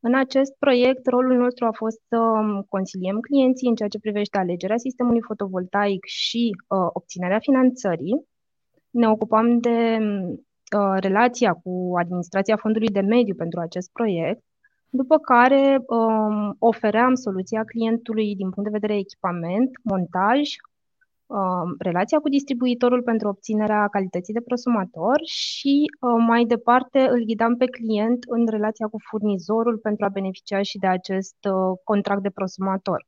În 0.00 0.14
acest 0.14 0.52
proiect, 0.58 1.06
rolul 1.06 1.36
nostru 1.36 1.64
a 1.64 1.72
fost 1.72 2.00
să 2.08 2.18
um, 2.18 2.62
consiliem 2.68 3.20
clienții 3.20 3.68
în 3.68 3.74
ceea 3.74 3.88
ce 3.88 3.98
privește 3.98 4.38
alegerea 4.38 4.76
sistemului 4.76 5.20
fotovoltaic 5.20 6.04
și 6.04 6.50
uh, 6.50 6.88
obținerea 6.92 7.38
finanțării. 7.38 8.26
Ne 8.90 9.08
ocupam 9.08 9.58
de 9.58 9.98
uh, 10.76 10.96
relația 11.00 11.52
cu 11.52 11.92
administrația 11.98 12.56
fondului 12.56 12.88
de 12.88 13.00
mediu 13.00 13.34
pentru 13.34 13.60
acest 13.60 13.90
proiect, 13.92 14.42
după 14.92 15.18
care 15.18 15.82
um, 15.86 16.56
ofeream 16.58 17.14
soluția 17.14 17.64
clientului 17.64 18.34
din 18.34 18.50
punct 18.50 18.70
de 18.70 18.78
vedere 18.78 18.98
echipament, 18.98 19.70
montaj, 19.82 20.40
Um, 21.32 21.74
relația 21.78 22.18
cu 22.18 22.28
distribuitorul 22.28 23.02
pentru 23.02 23.28
obținerea 23.28 23.88
calității 23.88 24.32
de 24.32 24.40
prosumator 24.40 25.20
și 25.24 25.84
uh, 26.00 26.24
mai 26.26 26.44
departe 26.44 27.00
îl 27.08 27.24
ghidam 27.24 27.56
pe 27.56 27.66
client 27.66 28.24
în 28.28 28.46
relația 28.46 28.86
cu 28.86 28.96
furnizorul 29.10 29.78
pentru 29.78 30.04
a 30.04 30.08
beneficia 30.08 30.62
și 30.62 30.78
de 30.78 30.86
acest 30.86 31.36
uh, 31.44 31.78
contract 31.84 32.22
de 32.22 32.30
prosumator. 32.30 33.06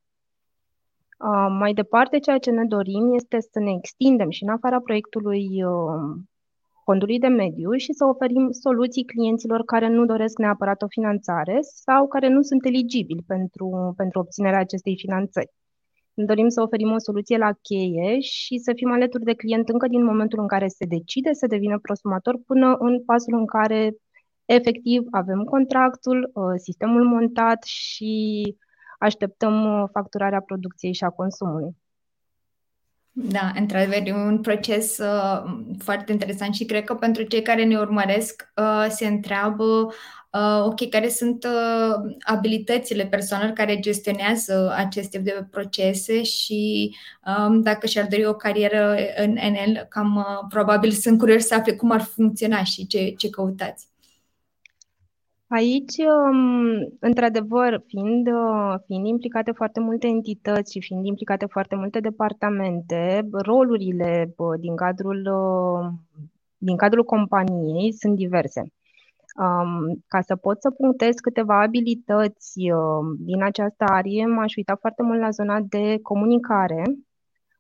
Uh, 1.19 1.47
mai 1.59 1.73
departe, 1.73 2.19
ceea 2.19 2.39
ce 2.39 2.51
ne 2.51 2.65
dorim 2.65 3.15
este 3.15 3.41
să 3.41 3.59
ne 3.59 3.73
extindem 3.79 4.31
și 4.31 4.43
în 4.43 4.49
afara 4.49 4.81
proiectului 4.81 5.47
fondului 6.85 7.19
de 7.19 7.27
mediu 7.27 7.73
și 7.73 7.93
să 7.93 8.05
oferim 8.05 8.51
soluții 8.51 9.05
clienților 9.05 9.65
care 9.65 9.89
nu 9.89 10.05
doresc 10.05 10.39
neapărat 10.39 10.83
o 10.83 10.87
finanțare 10.89 11.59
sau 11.61 12.09
care 12.09 12.29
nu 12.29 12.43
sunt 12.43 12.65
eligibili 12.65 13.25
pentru, 13.27 13.95
pentru 13.97 14.19
obținerea 14.19 14.59
acestei 14.59 14.97
finanțări. 14.99 15.53
Dorim 16.15 16.49
să 16.49 16.61
oferim 16.63 16.93
o 16.93 16.99
soluție 16.99 17.37
la 17.37 17.53
cheie 17.63 18.21
și 18.21 18.59
să 18.59 18.73
fim 18.77 18.91
alături 18.93 19.25
de 19.25 19.35
client 19.35 19.69
încă 19.69 19.89
din 19.89 20.05
momentul 20.05 20.41
în 20.41 20.47
care 20.47 20.69
se 20.69 20.85
decide 20.85 21.33
să 21.33 21.47
devină 21.47 21.79
prosumator 21.79 22.35
până 22.47 22.77
în 22.79 23.05
pasul 23.05 23.35
în 23.35 23.47
care 23.47 23.95
efectiv 24.45 25.03
avem 25.11 25.45
contractul, 25.45 26.31
uh, 26.35 26.45
sistemul 26.57 27.05
montat 27.05 27.63
și 27.63 28.43
așteptăm 28.99 29.81
uh, 29.81 29.89
facturarea 29.93 30.41
producției 30.41 30.95
și 30.95 31.05
a 31.05 31.11
consumului. 31.11 31.77
Da, 33.17 33.53
într-adevăr, 33.59 34.01
e 34.05 34.13
un 34.13 34.41
proces 34.41 34.99
uh, 34.99 35.43
foarte 35.79 36.13
interesant 36.13 36.55
și 36.55 36.65
cred 36.65 36.85
că 36.85 36.95
pentru 36.95 37.23
cei 37.23 37.43
care 37.43 37.65
ne 37.65 37.79
urmăresc 37.79 38.49
uh, 38.57 38.87
se 38.89 39.07
întreabă 39.07 39.65
uh, 40.31 40.63
ok, 40.65 40.89
care 40.89 41.09
sunt 41.09 41.45
uh, 41.45 42.15
abilitățile 42.19 43.07
persoanelor 43.07 43.53
care 43.53 43.79
gestionează 43.79 44.73
aceste 44.77 45.19
de 45.19 45.47
procese 45.51 46.23
și 46.23 46.95
um, 47.27 47.63
dacă 47.63 47.87
și-ar 47.87 48.07
dori 48.07 48.27
o 48.27 48.35
carieră 48.35 48.97
în 49.17 49.31
NL, 49.31 49.87
cam 49.89 50.17
uh, 50.17 50.47
probabil 50.49 50.91
sunt 50.91 51.19
curioși 51.19 51.45
să 51.45 51.55
afle 51.55 51.73
cum 51.73 51.91
ar 51.91 52.01
funcționa 52.01 52.65
și 52.65 52.87
ce, 52.87 53.15
ce 53.17 53.31
căutați. 53.31 53.94
Aici, 55.55 55.97
um, 55.99 56.97
într-adevăr, 57.01 57.83
fiind, 57.87 58.27
uh, 58.27 58.75
fiind 58.87 59.07
implicate 59.07 59.53
foarte 59.53 59.81
multe 59.81 60.07
entități 60.07 60.73
și 60.73 60.81
fiind 60.81 61.07
implicate 61.07 61.47
foarte 61.47 61.77
multe 61.77 62.01
departamente, 62.01 63.29
rolurile 63.31 64.35
din 64.61 64.77
cadrul, 64.77 65.27
uh, 65.27 65.93
din 66.59 66.77
cadrul 66.77 67.05
companiei 67.05 67.93
sunt 67.93 68.17
diverse. 68.17 68.61
Um, 68.61 70.05
ca 70.09 70.21
să 70.21 70.37
pot 70.37 70.61
să 70.61 70.71
punctez 70.71 71.15
câteva 71.15 71.61
abilități 71.61 72.71
uh, 72.71 73.17
din 73.19 73.43
această 73.43 73.85
arie, 73.85 74.27
m-aș 74.27 74.57
uita 74.57 74.77
foarte 74.81 75.03
mult 75.03 75.21
la 75.21 75.31
zona 75.31 75.61
de 75.61 75.99
comunicare, 76.03 76.83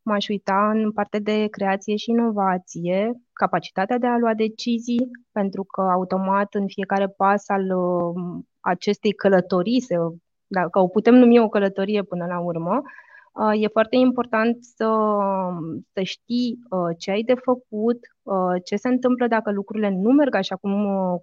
m-aș 0.03 0.29
uita 0.29 0.71
în 0.71 0.93
parte 0.93 1.19
de 1.19 1.47
creație 1.47 1.97
și 1.97 2.11
inovație, 2.11 3.13
capacitatea 3.35 3.99
de 3.99 4.07
a 4.07 4.19
lua 4.19 4.35
decizii, 4.35 5.11
pentru 5.33 5.65
că 5.65 5.81
automat 5.81 6.55
în 6.55 6.67
fiecare 6.67 7.09
pas 7.09 7.49
al 7.49 7.71
uh, 7.77 8.43
acestei 8.61 9.13
călătorii, 9.13 9.81
să, 9.81 9.95
dacă 10.47 10.79
o 10.79 10.89
putem 10.89 11.15
numi 11.15 11.39
o 11.39 11.49
călătorie 11.49 12.03
până 12.03 12.27
la 12.27 12.41
urmă, 12.41 12.83
uh, 13.33 13.63
e 13.63 13.69
foarte 13.69 13.97
important 13.97 14.65
să, 14.65 14.91
să 15.93 16.03
știi 16.03 16.59
uh, 16.71 16.97
ce 16.99 17.11
ai 17.11 17.23
de 17.23 17.35
făcut, 17.35 17.99
ce 18.65 18.77
se 18.77 18.89
întâmplă 18.89 19.27
dacă 19.27 19.51
lucrurile 19.51 19.89
nu 19.91 20.11
merg 20.11 20.35
așa 20.35 20.57
cum, 20.57 20.73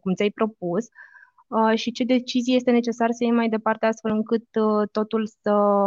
cum 0.02 0.14
ți-ai 0.14 0.30
propus 0.30 0.86
și 1.74 1.92
ce 1.92 2.04
decizie 2.04 2.56
este 2.56 2.72
necesar 2.72 3.12
să 3.12 3.24
iei 3.24 3.32
mai 3.32 3.50
departe 3.50 3.86
astfel 3.86 4.12
încât 4.12 4.44
totul 4.92 5.28
să, 5.42 5.84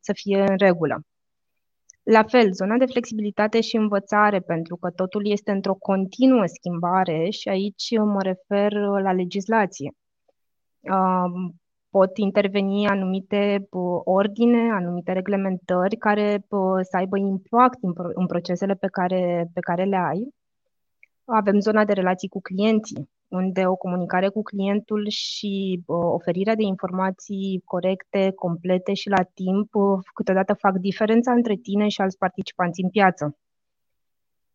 să 0.00 0.12
fie 0.14 0.40
în 0.48 0.56
regulă. 0.58 1.00
La 2.08 2.22
fel, 2.22 2.52
zona 2.52 2.76
de 2.76 2.86
flexibilitate 2.86 3.60
și 3.60 3.76
învățare, 3.76 4.40
pentru 4.40 4.76
că 4.76 4.90
totul 4.90 5.30
este 5.30 5.50
într-o 5.50 5.74
continuă 5.74 6.46
schimbare 6.46 7.30
și 7.30 7.48
aici 7.48 7.98
mă 7.98 8.22
refer 8.22 8.72
la 8.72 9.12
legislație. 9.12 9.92
Pot 11.90 12.16
interveni 12.16 12.86
anumite 12.88 13.68
ordine, 14.04 14.70
anumite 14.72 15.12
reglementări 15.12 15.96
care 15.96 16.46
să 16.90 16.96
aibă 16.96 17.18
impact 17.18 17.78
în 18.14 18.26
procesele 18.26 18.74
pe 18.74 18.86
care, 18.86 19.50
pe 19.54 19.60
care 19.60 19.84
le 19.84 19.96
ai. 19.96 20.34
Avem 21.24 21.58
zona 21.58 21.84
de 21.84 21.92
relații 21.92 22.28
cu 22.28 22.40
clienții, 22.40 23.10
unde 23.28 23.66
o 23.66 23.76
comunicare 23.76 24.28
cu 24.28 24.42
clientul 24.42 25.08
și 25.08 25.82
uh, 25.86 25.96
oferirea 26.12 26.54
de 26.54 26.62
informații 26.62 27.62
corecte, 27.64 28.32
complete 28.34 28.94
și 28.94 29.08
la 29.08 29.22
timp 29.34 29.74
uh, 29.74 29.98
câteodată 30.14 30.54
fac 30.54 30.76
diferența 30.76 31.32
între 31.32 31.54
tine 31.54 31.88
și 31.88 32.00
alți 32.00 32.18
participanți 32.18 32.82
în 32.82 32.88
piață. 32.88 33.38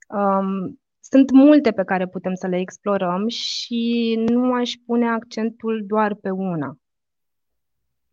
Um, 0.07 0.81
sunt 0.99 1.31
multe 1.31 1.71
pe 1.71 1.83
care 1.83 2.07
putem 2.07 2.33
să 2.33 2.47
le 2.47 2.59
explorăm 2.59 3.27
și 3.27 4.13
nu 4.27 4.53
aș 4.53 4.71
pune 4.85 5.09
accentul 5.09 5.83
doar 5.87 6.15
pe 6.15 6.29
una. 6.29 6.80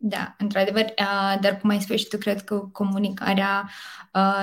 Da, 0.01 0.35
într-adevăr, 0.37 0.93
dar 1.41 1.57
cum 1.61 1.69
ai 1.69 1.81
spus 1.81 1.97
și 1.97 2.07
tu, 2.07 2.17
cred 2.17 2.43
că 2.43 2.55
comunicarea 2.55 3.69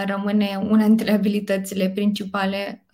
rămâne 0.06 0.60
una 0.70 0.84
dintre 0.84 1.12
abilitățile 1.12 1.88
principale 1.88 2.84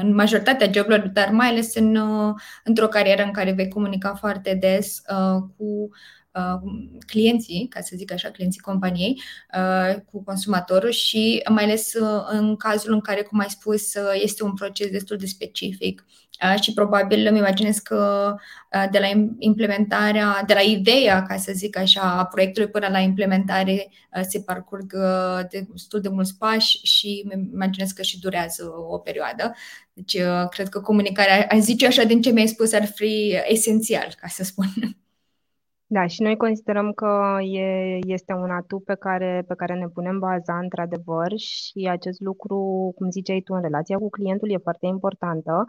în 0.00 0.14
majoritatea 0.14 0.70
joburilor, 0.72 1.08
dar 1.08 1.30
mai 1.30 1.48
ales 1.48 1.74
în, 1.74 1.98
într-o 2.64 2.86
carieră 2.86 3.22
în 3.22 3.30
care 3.30 3.52
vei 3.52 3.68
comunica 3.68 4.14
foarte 4.14 4.54
des 4.54 5.02
cu 5.56 5.88
clienții, 7.06 7.66
ca 7.70 7.80
să 7.80 7.94
zic 7.96 8.12
așa, 8.12 8.28
clienții 8.30 8.60
companiei, 8.60 9.22
cu 10.10 10.24
consumatorul 10.24 10.90
și 10.90 11.42
mai 11.48 11.64
ales 11.64 11.92
în 12.28 12.56
cazul 12.56 12.92
în 12.92 13.00
care, 13.00 13.22
cum 13.22 13.38
ai 13.38 13.50
spus, 13.50 13.94
este 14.22 14.44
un 14.44 14.54
proces 14.54 14.90
destul 14.90 15.16
de 15.16 15.26
specific 15.26 16.06
și 16.60 16.72
probabil 16.72 17.26
îmi 17.26 17.38
imaginez 17.38 17.78
că 17.78 18.34
de 18.90 18.98
la 18.98 19.06
implementarea, 19.38 20.42
de 20.46 20.54
la 20.54 20.60
ideea, 20.60 21.22
ca 21.22 21.36
să 21.36 21.52
zic 21.54 21.76
așa, 21.76 22.00
a 22.00 22.24
proiectului 22.24 22.70
până 22.70 22.88
la 22.90 22.98
implementare 22.98 23.90
se 24.28 24.40
parcurg 24.40 24.92
destul 25.72 26.00
de 26.00 26.08
mulți 26.08 26.36
pași 26.38 26.80
și 26.82 27.26
îmi 27.32 27.48
imaginez 27.52 27.90
că 27.90 28.02
și 28.02 28.20
durează 28.20 28.72
o 28.88 28.98
perioadă. 28.98 29.54
Deci 29.92 30.16
cred 30.50 30.68
că 30.68 30.80
comunicarea, 30.80 31.46
aș 31.50 31.58
zice 31.58 31.86
așa 31.86 32.02
din 32.02 32.22
ce 32.22 32.30
mi-ai 32.30 32.48
spus, 32.48 32.72
ar 32.72 32.86
fi 32.86 33.38
esențial, 33.46 34.14
ca 34.20 34.28
să 34.28 34.44
spun. 34.44 34.66
Da, 35.92 36.06
și 36.06 36.22
noi 36.22 36.36
considerăm 36.36 36.92
că 36.92 37.36
e, 37.40 37.98
este 38.06 38.32
un 38.32 38.50
atu 38.50 38.78
pe 38.80 38.94
care, 38.94 39.44
pe 39.48 39.54
care 39.54 39.74
ne 39.74 39.88
punem 39.88 40.18
baza 40.18 40.58
într-adevăr 40.58 41.32
și 41.36 41.88
acest 41.90 42.20
lucru, 42.20 42.56
cum 42.96 43.10
ziceai 43.10 43.40
tu, 43.40 43.54
în 43.54 43.60
relația 43.62 43.96
cu 43.98 44.08
clientul 44.08 44.50
e 44.50 44.56
foarte 44.68 44.86
importantă 44.86 45.64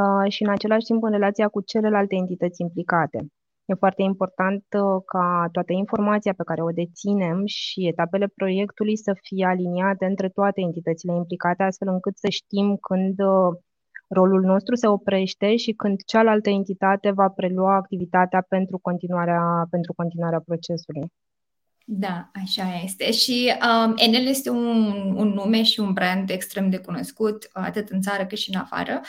uh, 0.00 0.30
și 0.32 0.42
în 0.42 0.50
același 0.50 0.84
timp 0.84 1.02
în 1.02 1.10
relația 1.10 1.48
cu 1.48 1.60
celelalte 1.60 2.14
entități 2.14 2.62
implicate. 2.62 3.18
E 3.64 3.74
foarte 3.74 4.02
important 4.02 4.64
uh, 4.76 5.02
ca 5.06 5.48
toată 5.52 5.72
informația 5.72 6.32
pe 6.36 6.44
care 6.44 6.62
o 6.62 6.70
deținem 6.70 7.42
și 7.44 7.86
etapele 7.86 8.26
proiectului 8.34 8.96
să 8.96 9.12
fie 9.22 9.46
aliniate 9.46 10.04
între 10.04 10.28
toate 10.28 10.60
entitățile 10.60 11.12
implicate, 11.14 11.62
astfel 11.62 11.88
încât 11.88 12.16
să 12.18 12.28
știm 12.28 12.76
când 12.76 13.20
uh, 13.20 13.58
rolul 14.08 14.40
nostru 14.40 14.74
se 14.74 14.86
oprește 14.86 15.56
și 15.56 15.72
când 15.72 16.02
cealaltă 16.06 16.50
entitate 16.50 17.10
va 17.10 17.28
prelua 17.28 17.74
activitatea 17.74 18.46
pentru 18.48 18.78
continuarea, 18.78 19.66
pentru 19.70 19.92
continuarea 19.96 20.42
procesului. 20.44 21.12
Da, 21.90 22.30
așa 22.34 22.80
este. 22.84 23.12
Și 23.12 23.52
um, 23.86 23.94
Enel 23.96 24.26
este 24.26 24.50
un, 24.50 24.92
un 25.16 25.28
nume 25.28 25.62
și 25.62 25.80
un 25.80 25.92
brand 25.92 26.30
extrem 26.30 26.70
de 26.70 26.78
cunoscut, 26.78 27.50
atât 27.52 27.88
în 27.88 28.00
țară 28.00 28.26
cât 28.26 28.38
și 28.38 28.54
în 28.54 28.60
afară. 28.60 29.00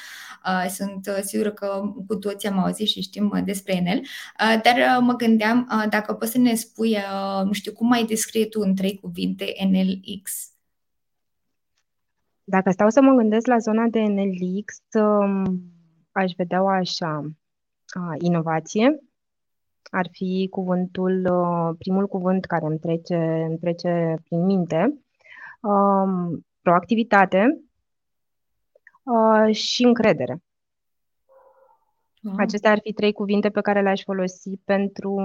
Uh, 0.45 0.69
sunt 0.69 1.07
uh, 1.07 1.19
sigură 1.21 1.51
că 1.51 1.81
cu 2.07 2.15
toți 2.15 2.47
am 2.47 2.59
auzit 2.59 2.87
și 2.87 3.01
știm 3.01 3.31
uh, 3.35 3.43
despre 3.43 3.75
Enel. 3.75 3.99
Uh, 3.99 4.61
dar 4.63 4.75
uh, 4.75 4.97
mă 5.01 5.13
gândeam 5.13 5.69
uh, 5.71 5.89
dacă 5.89 6.13
poți 6.13 6.31
să 6.31 6.37
ne 6.37 6.55
spui, 6.55 6.95
uh, 6.95 7.43
nu 7.45 7.51
știu, 7.51 7.71
cum 7.73 7.87
mai 7.87 8.05
descrie 8.05 8.45
tu 8.45 8.59
în 8.59 8.75
trei 8.75 8.99
cuvinte 9.01 9.53
NLX? 9.69 10.51
Dacă 12.49 12.71
stau 12.71 12.89
să 12.89 13.01
mă 13.01 13.13
gândesc 13.13 13.47
la 13.47 13.57
zona 13.57 13.85
de 13.87 13.99
NLX, 13.99 14.77
um, 14.93 15.61
aș 16.11 16.31
vedea-o 16.37 16.67
așa. 16.67 17.19
Uh, 17.95 18.15
inovație, 18.17 18.99
ar 19.83 20.07
fi 20.11 20.47
cuvântul, 20.51 21.25
uh, 21.25 21.75
primul 21.77 22.07
cuvânt 22.07 22.45
care 22.45 22.65
îmi 22.65 22.79
trece, 22.79 23.45
îmi 23.47 23.57
trece 23.57 24.15
prin 24.23 24.45
minte, 24.45 24.99
um, 25.61 26.45
proactivitate 26.61 27.61
uh, 29.03 29.55
și 29.55 29.83
încredere. 29.83 30.41
Wow. 32.21 32.35
Acestea 32.37 32.71
ar 32.71 32.79
fi 32.83 32.93
trei 32.93 33.11
cuvinte 33.11 33.49
pe 33.49 33.61
care 33.61 33.81
le-aș 33.81 34.01
folosi 34.03 34.49
pentru 34.65 35.21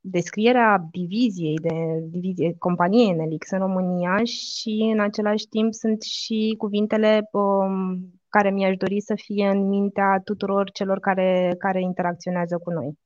descrierea 0.00 0.88
diviziei 0.90 1.56
de 1.56 2.04
divizie, 2.10 2.54
companiei 2.58 3.12
Nelix 3.12 3.50
în 3.50 3.58
România 3.58 4.24
și 4.24 4.90
în 4.92 5.00
același 5.00 5.46
timp 5.46 5.72
sunt 5.72 6.02
și 6.02 6.54
cuvintele 6.58 7.28
um, 7.32 8.12
care 8.28 8.50
mi-aș 8.50 8.76
dori 8.76 9.00
să 9.00 9.14
fie 9.14 9.48
în 9.48 9.68
mintea 9.68 10.20
tuturor 10.24 10.70
celor 10.70 10.98
care, 10.98 11.54
care 11.58 11.80
interacționează 11.80 12.58
cu 12.58 12.70
noi. 12.70 12.98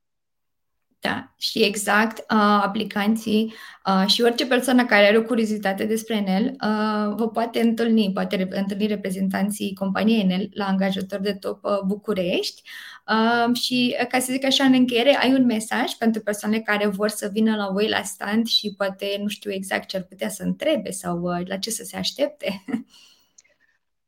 Da, 1.07 1.33
și 1.37 1.63
exact, 1.63 2.19
uh, 2.19 2.61
aplicanții 2.63 3.55
uh, 3.87 4.07
și 4.07 4.23
orice 4.23 4.47
persoană 4.47 4.85
care 4.85 5.07
are 5.07 5.17
o 5.17 5.23
curiozitate 5.23 5.85
despre 5.85 6.15
Enel 6.15 6.45
uh, 6.45 7.15
vă 7.17 7.29
poate 7.33 7.61
întâlni, 7.61 8.13
poate 8.13 8.37
re- 8.37 8.49
întâlni 8.51 8.87
reprezentanții 8.87 9.75
companiei 9.75 10.21
Enel 10.21 10.49
la 10.53 10.67
angajator 10.67 11.19
de 11.21 11.33
top 11.33 11.65
uh, 11.65 11.81
București 11.87 12.63
uh, 13.09 13.57
și, 13.57 13.97
uh, 14.01 14.07
ca 14.07 14.19
să 14.19 14.33
zic 14.33 14.45
așa, 14.45 14.65
în 14.65 14.73
încheiere, 14.73 15.17
ai 15.17 15.35
un 15.35 15.45
mesaj 15.45 15.93
pentru 15.93 16.23
persoane 16.23 16.61
care 16.61 16.87
vor 16.87 17.09
să 17.09 17.29
vină 17.33 17.57
la 17.57 17.69
voi 17.73 17.89
la 17.89 18.03
stand 18.03 18.47
și 18.47 18.75
poate 18.77 19.07
nu 19.23 19.29
știu 19.29 19.51
exact 19.51 19.89
ce 19.89 19.97
ar 19.97 20.03
putea 20.03 20.29
să 20.29 20.43
întrebe 20.43 20.91
sau 20.91 21.21
uh, 21.21 21.47
la 21.47 21.57
ce 21.57 21.71
să 21.71 21.83
se 21.85 21.97
aștepte. 21.97 22.65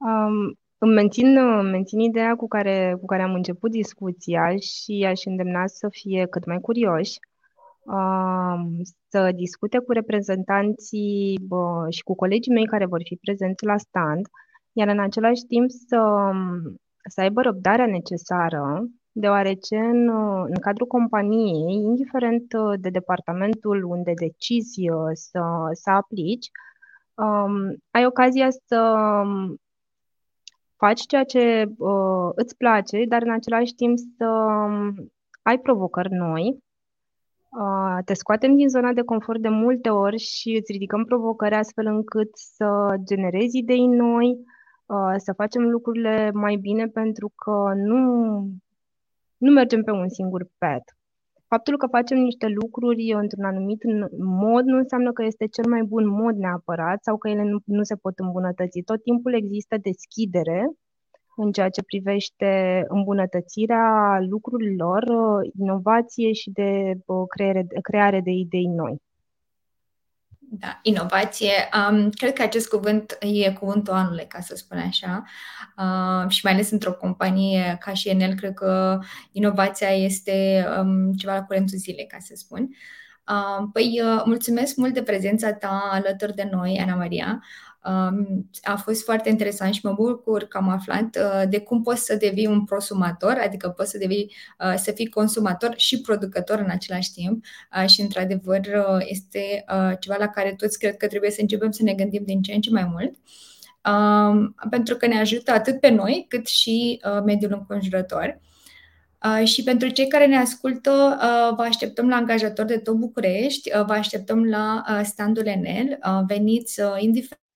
Um, 0.01 0.59
îmi 0.79 0.93
mențin, 0.93 1.33
mențin 1.71 1.99
ideea 1.99 2.35
cu 2.35 2.49
care, 2.49 2.97
cu 3.01 3.07
care 3.07 3.23
am 3.23 3.35
început 3.35 3.71
discuția 3.71 4.57
și 4.57 5.05
aș 5.09 5.25
îndemna 5.25 5.67
să 5.67 5.89
fie 5.91 6.27
cât 6.27 6.47
mai 6.47 6.61
curioși, 6.61 7.19
să 9.09 9.33
discute 9.35 9.79
cu 9.79 9.93
reprezentanții 9.93 11.39
și 11.89 12.03
cu 12.03 12.15
colegii 12.15 12.53
mei 12.53 12.67
care 12.67 12.87
vor 12.87 13.01
fi 13.05 13.17
prezenți 13.17 13.65
la 13.65 13.77
stand, 13.77 14.27
iar 14.73 14.89
în 14.89 15.01
același 15.01 15.43
timp 15.43 15.71
să, 15.71 16.31
să 17.09 17.21
aibă 17.21 17.41
răbdarea 17.41 17.87
necesară, 17.87 18.87
deoarece 19.13 19.77
în, 19.77 20.09
în 20.45 20.55
cadrul 20.61 20.87
companiei, 20.87 21.75
indiferent 21.75 22.55
de 22.81 22.89
departamentul 22.89 23.85
unde 23.85 24.13
decizi 24.15 24.85
să, 25.13 25.41
să 25.73 25.91
aplici, 25.91 26.47
um, 27.15 27.77
ai 27.91 28.07
ocazia 28.07 28.49
să 28.67 28.81
faci 30.79 31.07
ceea 31.07 31.25
ce 31.25 31.65
uh, 31.79 32.31
îți 32.35 32.57
place, 32.57 33.05
dar 33.09 33.23
în 33.23 33.33
același 33.33 33.75
timp 33.75 33.99
să 34.19 34.27
um, 34.27 34.95
ai 35.43 35.59
provocări 35.59 36.13
noi. 36.13 36.63
Uh, 37.49 37.99
te 38.05 38.15
scoatem 38.15 38.57
din 38.57 38.69
zona 38.69 38.93
de 38.93 39.03
confort 39.03 39.41
de 39.41 39.49
multe 39.49 39.89
ori 39.89 40.19
și 40.19 40.57
îți 40.61 40.73
ridicăm 40.73 41.05
provocări 41.05 41.55
astfel 41.55 41.87
încât 41.87 42.31
să 42.33 42.95
generezi 43.05 43.59
idei 43.59 43.87
noi, 43.87 44.39
uh, 44.87 45.15
să 45.17 45.33
facem 45.33 45.63
lucrurile 45.63 46.31
mai 46.31 46.57
bine 46.57 46.87
pentru 46.87 47.33
că 47.35 47.73
nu, 47.75 48.03
nu 49.37 49.51
mergem 49.51 49.83
pe 49.83 49.91
un 49.91 50.09
singur 50.09 50.49
pet. 50.59 50.98
Faptul 51.49 51.77
că 51.77 51.87
facem 51.87 52.19
niște 52.19 52.47
lucruri 52.61 53.13
într-un 53.13 53.45
anumit 53.45 53.83
mod 54.19 54.65
nu 54.65 54.77
înseamnă 54.77 55.13
că 55.13 55.25
este 55.25 55.47
cel 55.47 55.67
mai 55.69 55.83
bun 55.83 56.09
mod 56.09 56.37
neapărat 56.37 57.03
sau 57.03 57.17
că 57.19 57.29
ele 57.29 57.43
nu, 57.43 57.59
nu 57.65 57.83
se 57.83 57.97
pot 57.97 58.19
îmbunătăți. 58.19 58.81
Tot 58.81 59.03
timpul 59.03 59.35
există 59.35 59.77
deschidere 59.83 60.71
în 61.37 61.53
ceea 61.53 61.69
ce 61.69 61.83
privește 61.83 62.85
îmbunătățirea 62.89 64.19
lucrurilor, 64.29 65.03
inovație 65.59 66.33
și 66.33 66.51
de 66.51 66.93
creare, 67.29 67.67
creare 67.83 68.21
de 68.21 68.31
idei 68.31 68.67
noi. 68.67 68.97
Da, 70.51 70.79
inovație. 70.83 71.53
Um, 71.91 72.11
cred 72.11 72.33
că 72.33 72.43
acest 72.43 72.69
cuvânt 72.69 73.17
e 73.21 73.53
cuvântul 73.53 73.93
anului, 73.93 74.27
ca 74.27 74.41
să 74.41 74.57
spun 74.57 74.79
așa. 74.79 75.25
Uh, 75.77 76.31
și 76.31 76.41
mai 76.43 76.53
ales 76.53 76.71
într-o 76.71 76.93
companie 76.93 77.77
ca 77.81 77.93
și 77.93 78.09
Enel, 78.09 78.35
cred 78.35 78.55
că 78.55 78.99
inovația 79.33 79.89
este 79.89 80.67
um, 80.79 81.13
ceva 81.13 81.35
la 81.35 81.45
curentul 81.45 81.79
zilei, 81.79 82.07
ca 82.07 82.17
să 82.21 82.33
spun. 82.37 82.63
Uh, 82.63 82.77
păi, 83.73 84.01
uh, 84.05 84.23
mulțumesc 84.25 84.77
mult 84.77 84.95
de 84.95 85.03
prezența 85.03 85.53
ta 85.53 85.89
alături 85.93 86.35
de 86.35 86.49
noi, 86.53 86.79
Ana 86.81 86.95
Maria. 86.95 87.43
A 88.63 88.77
fost 88.77 89.05
foarte 89.05 89.29
interesant 89.29 89.75
și 89.75 89.81
mă 89.83 89.93
bucur 89.93 90.45
că 90.45 90.59
am 90.59 90.69
aflat 90.69 91.17
uh, 91.17 91.43
de 91.49 91.61
cum 91.61 91.83
poți 91.83 92.05
să 92.05 92.17
devii 92.17 92.47
un 92.47 92.65
prosumator, 92.65 93.41
adică 93.45 93.69
poți 93.69 93.91
să 93.91 93.99
devii, 93.99 94.35
uh, 94.59 94.75
să 94.77 94.93
fii 94.93 95.09
consumator 95.09 95.75
și 95.77 96.01
producător 96.01 96.59
în 96.59 96.71
același 96.71 97.13
timp 97.13 97.45
uh, 97.83 97.89
și 97.89 98.01
într-adevăr 98.01 98.61
este 98.99 99.65
ceva 100.01 100.17
la 100.19 100.29
care 100.29 100.55
toți 100.55 100.79
cred 100.79 100.97
că 100.97 101.07
trebuie 101.07 101.31
să 101.31 101.41
începem 101.41 101.71
să 101.71 101.83
ne 101.83 101.95
gândim 101.95 102.23
din 102.25 102.43
ce 102.43 102.53
în 102.53 102.61
ce 102.61 102.71
mai 102.71 102.85
mult. 102.91 103.15
pentru 104.71 104.97
că 104.97 105.07
ne 105.07 105.19
ajută 105.19 105.53
atât 105.53 105.81
pe 105.81 105.89
noi 105.89 106.27
cât 106.29 106.47
și 106.47 107.01
mediul 107.25 107.53
înconjurător. 107.53 108.41
Uh, 109.25 109.47
și 109.47 109.63
pentru 109.63 109.89
cei 109.89 110.09
care 110.09 110.27
ne 110.27 110.37
ascultă, 110.37 111.19
uh, 111.21 111.57
vă 111.57 111.63
așteptăm 111.63 112.09
la 112.09 112.17
angajator 112.17 112.65
de 112.65 112.79
tot 112.79 112.95
București, 112.95 113.77
uh, 113.77 113.85
vă 113.85 113.93
așteptăm 113.93 114.45
la 114.45 114.83
standul 115.03 115.47
Enel. 115.47 115.99
Veniți 116.27 116.81
indiferent 116.99 117.48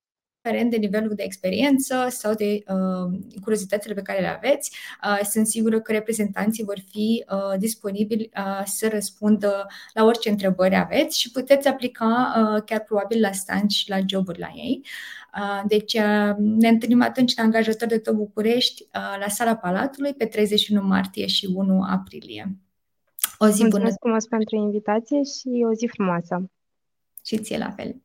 indiferent 0.43 0.71
de 0.71 0.77
nivelul 0.77 1.15
de 1.15 1.23
experiență 1.23 2.07
sau 2.09 2.35
de 2.35 2.63
uh, 2.69 3.19
curiozitățile 3.41 3.95
pe 3.95 4.03
care 4.03 4.21
le 4.21 4.27
aveți. 4.27 4.77
Uh, 5.05 5.21
sunt 5.25 5.47
sigură 5.47 5.81
că 5.81 5.93
reprezentanții 5.93 6.65
vor 6.65 6.79
fi 6.91 7.25
uh, 7.31 7.59
disponibili 7.59 8.31
uh, 8.37 8.63
să 8.65 8.89
răspundă 8.89 9.67
la 9.93 10.05
orice 10.05 10.31
întrebări 10.31 10.77
aveți 10.77 11.21
și 11.21 11.31
puteți 11.31 11.69
aplica 11.69 12.33
uh, 12.37 12.63
chiar 12.65 12.81
probabil 12.81 13.21
la 13.21 13.33
stand 13.33 13.71
și 13.71 13.91
la 13.91 13.99
joburi 14.07 14.39
la 14.39 14.51
ei. 14.55 14.85
Uh, 15.37 15.63
deci 15.67 15.93
uh, 15.95 16.35
ne 16.39 16.69
întâlnim 16.69 17.03
atunci 17.03 17.37
la 17.37 17.43
angajator 17.43 17.89
de 17.89 17.99
tot 17.99 18.15
București 18.15 18.83
uh, 18.83 19.17
la 19.21 19.29
sala 19.29 19.57
Palatului 19.57 20.15
pe 20.15 20.27
31 20.27 20.87
martie 20.87 21.27
și 21.27 21.51
1 21.55 21.83
aprilie. 21.91 22.57
O 23.39 23.47
zi 23.47 23.61
Mulțumesc 23.61 23.71
bună! 23.71 23.97
frumos 24.01 24.27
pentru 24.27 24.57
invitație 24.57 25.23
și 25.23 25.65
o 25.71 25.73
zi 25.73 25.87
frumoasă! 25.87 26.51
Și 27.25 27.39
ție 27.39 27.59
la 27.59 27.71
fel! 27.71 28.03